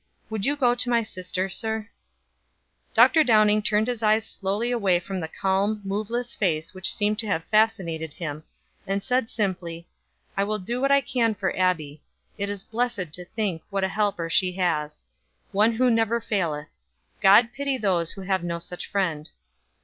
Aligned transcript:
Would 0.31 0.47
you 0.47 0.55
go 0.55 0.73
to 0.73 0.89
my 0.89 1.03
sister, 1.03 1.47
sir?" 1.47 1.87
Dr. 2.95 3.23
Downing 3.23 3.61
turned 3.61 3.85
his 3.85 4.01
eyes 4.01 4.25
slowly 4.25 4.71
away 4.71 4.99
from 4.99 5.19
the 5.19 5.27
calm, 5.27 5.79
moveless 5.85 6.33
face 6.33 6.73
which 6.73 6.91
seemed 6.91 7.19
to 7.19 7.27
have 7.27 7.43
fascinated 7.43 8.11
him, 8.15 8.43
and 8.87 9.03
said 9.03 9.29
simply: 9.29 9.85
"I 10.35 10.43
will 10.43 10.57
do 10.57 10.81
what 10.81 10.91
I 10.91 11.01
can 11.01 11.35
for 11.35 11.55
Abbie. 11.55 12.01
It 12.39 12.49
is 12.49 12.63
blessed 12.63 13.11
to 13.13 13.25
think 13.25 13.61
what 13.69 13.83
a 13.83 13.89
Helper 13.89 14.27
she 14.27 14.53
has. 14.53 15.03
One 15.51 15.73
who 15.73 15.91
never 15.91 16.19
faileth. 16.19 16.69
God 17.21 17.49
pity 17.53 17.77
those 17.77 18.09
who 18.13 18.21
have 18.21 18.43
no 18.43 18.57
such 18.57 18.87
friend." 18.87 19.29